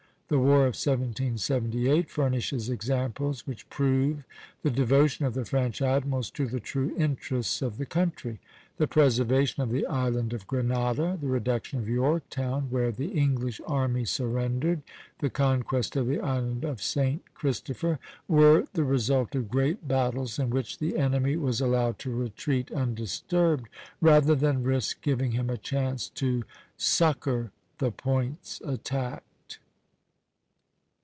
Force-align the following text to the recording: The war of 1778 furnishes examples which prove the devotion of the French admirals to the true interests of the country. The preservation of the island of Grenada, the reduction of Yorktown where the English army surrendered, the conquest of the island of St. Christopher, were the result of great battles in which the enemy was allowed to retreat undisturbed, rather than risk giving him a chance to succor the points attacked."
The 0.33 0.39
war 0.39 0.59
of 0.61 0.79
1778 0.81 2.09
furnishes 2.09 2.69
examples 2.69 3.45
which 3.45 3.69
prove 3.69 4.23
the 4.63 4.71
devotion 4.71 5.25
of 5.25 5.33
the 5.33 5.43
French 5.43 5.81
admirals 5.81 6.31
to 6.31 6.47
the 6.47 6.61
true 6.61 6.95
interests 6.97 7.61
of 7.61 7.77
the 7.77 7.85
country. 7.85 8.39
The 8.77 8.87
preservation 8.87 9.61
of 9.61 9.71
the 9.71 9.85
island 9.87 10.31
of 10.31 10.47
Grenada, 10.47 11.17
the 11.19 11.27
reduction 11.27 11.79
of 11.79 11.89
Yorktown 11.89 12.69
where 12.69 12.93
the 12.93 13.09
English 13.09 13.59
army 13.67 14.05
surrendered, 14.05 14.83
the 15.19 15.29
conquest 15.29 15.97
of 15.97 16.07
the 16.07 16.21
island 16.21 16.63
of 16.63 16.81
St. 16.81 17.21
Christopher, 17.33 17.99
were 18.29 18.63
the 18.71 18.85
result 18.85 19.35
of 19.35 19.49
great 19.51 19.85
battles 19.85 20.39
in 20.39 20.49
which 20.49 20.77
the 20.77 20.97
enemy 20.97 21.35
was 21.35 21.59
allowed 21.59 21.99
to 21.99 22.09
retreat 22.09 22.71
undisturbed, 22.71 23.67
rather 23.99 24.33
than 24.35 24.63
risk 24.63 25.01
giving 25.01 25.31
him 25.31 25.49
a 25.49 25.57
chance 25.57 26.07
to 26.07 26.43
succor 26.77 27.51
the 27.79 27.91
points 27.91 28.61
attacked." 28.63 29.25